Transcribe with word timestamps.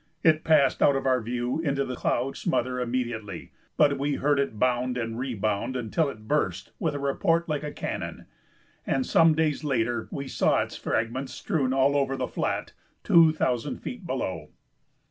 It 0.23 0.43
passed 0.43 0.81
out 0.81 0.95
of 0.95 1.05
our 1.05 1.21
view 1.21 1.59
into 1.59 1.85
the 1.85 1.95
cloud 1.95 2.35
smother 2.35 2.79
immediately, 2.79 3.51
but 3.77 3.99
we 3.99 4.15
heard 4.15 4.39
it 4.39 4.57
bound 4.57 4.97
and 4.97 5.15
rebound 5.19 5.75
until 5.75 6.09
it 6.09 6.27
burst 6.27 6.71
with 6.79 6.95
a 6.95 6.99
report 6.99 7.47
like 7.47 7.61
a 7.61 7.71
cannon, 7.71 8.25
and 8.87 9.05
some 9.05 9.35
days 9.35 9.63
later 9.63 10.07
we 10.09 10.27
saw 10.27 10.63
its 10.63 10.75
fragments 10.75 11.35
strewn 11.35 11.71
all 11.71 11.95
over 11.95 12.17
the 12.17 12.27
flat 12.27 12.73
two 13.03 13.31
thousand 13.31 13.77
feet 13.83 14.07
below. 14.07 14.49